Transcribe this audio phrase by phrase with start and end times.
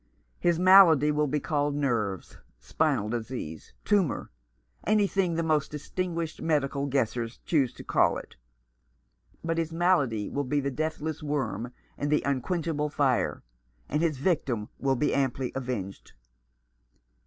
[0.39, 4.31] His malady will be called nerves, spinal disease, tumour—
[4.93, 8.35] anything the most distinguished medical guessers choose to call it.
[9.43, 13.43] But his malady will be the deathless worm and the unquenchable fire;
[13.87, 16.13] and his victim will be amply avenged."